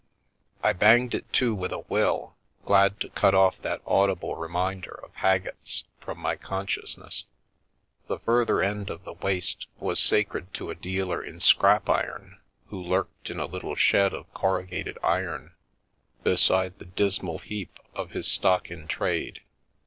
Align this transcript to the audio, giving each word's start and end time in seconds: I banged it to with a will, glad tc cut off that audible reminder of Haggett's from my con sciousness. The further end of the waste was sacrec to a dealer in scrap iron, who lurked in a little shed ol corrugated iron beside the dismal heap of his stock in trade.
I 0.63 0.73
banged 0.73 1.13
it 1.13 1.31
to 1.33 1.53
with 1.53 1.71
a 1.71 1.81
will, 1.87 2.35
glad 2.65 2.99
tc 2.99 3.13
cut 3.13 3.35
off 3.35 3.61
that 3.61 3.83
audible 3.85 4.33
reminder 4.35 4.99
of 5.05 5.13
Haggett's 5.13 5.83
from 5.99 6.17
my 6.17 6.35
con 6.35 6.65
sciousness. 6.65 7.25
The 8.07 8.17
further 8.17 8.63
end 8.63 8.89
of 8.89 9.03
the 9.05 9.13
waste 9.13 9.67
was 9.77 9.99
sacrec 9.99 10.53
to 10.53 10.71
a 10.71 10.73
dealer 10.75 11.23
in 11.23 11.39
scrap 11.39 11.87
iron, 11.87 12.39
who 12.69 12.81
lurked 12.81 13.29
in 13.29 13.37
a 13.39 13.45
little 13.45 13.75
shed 13.75 14.11
ol 14.11 14.23
corrugated 14.33 14.97
iron 15.03 15.53
beside 16.23 16.79
the 16.79 16.85
dismal 16.85 17.37
heap 17.37 17.77
of 17.93 18.09
his 18.09 18.25
stock 18.27 18.71
in 18.71 18.87
trade. 18.87 19.41